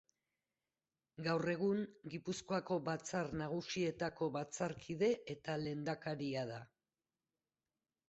[1.27, 1.83] Gaur egun,
[2.15, 6.63] Gipuzkoako Batzar Nagusietako batzarkide eta lehendakaria da.